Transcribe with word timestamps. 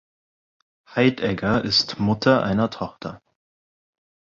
Heidegger 0.95 1.63
ist 1.63 1.99
Mutter 1.99 2.41
einer 2.41 2.71
Tochter. 2.71 3.21